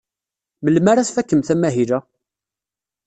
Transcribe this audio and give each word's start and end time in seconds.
Melmi 0.63 0.89
ara 0.91 1.07
tfakemt 1.07 1.53
amahil-a? 1.53 1.99